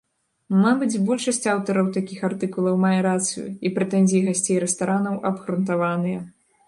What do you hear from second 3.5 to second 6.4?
і прэтэнзіі гасцей рэстаранаў абгрунтаваныя.